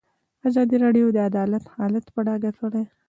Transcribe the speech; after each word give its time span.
ازادي 0.47 0.75
راډیو 0.85 1.07
د 1.15 1.17
عدالت 1.29 1.63
حالت 1.75 2.05
په 2.13 2.19
ډاګه 2.27 2.51
کړی. 2.59 2.83